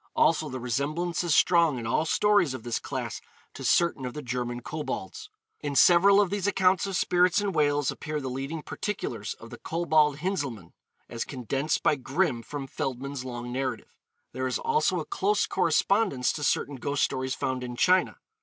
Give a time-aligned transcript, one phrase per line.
[0.15, 3.21] Also, the resemblance is strong in all stories of this class
[3.53, 5.29] to certain of the German Kobolds.
[5.59, 9.59] In several of these accounts of spirits in Wales appear the leading particulars of the
[9.59, 10.73] Kobold Hinzelmann,
[11.07, 13.93] as condensed by Grimm from Feldman's long narrative.
[14.31, 18.17] There is also a close correspondence to certain ghost stories found in China.